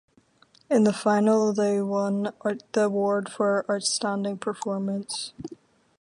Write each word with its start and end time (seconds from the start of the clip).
In 0.67 0.83
the 0.83 0.93
Final 0.93 1.53
they 1.53 1.79
won 1.79 2.33
the 2.71 2.85
award 2.85 3.29
for 3.31 3.63
Outstanding 3.69 4.39
Performance. 4.39 5.31